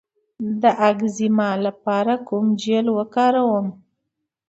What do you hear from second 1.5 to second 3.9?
لپاره کوم جیل وکاروم؟